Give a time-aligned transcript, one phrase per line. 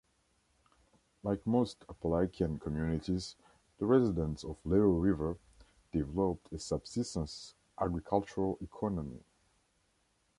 [1.21, 3.35] Like most Appalachian communities,
[3.77, 5.37] the residents of Little River
[5.91, 9.19] developed a subsistence agricultural economy.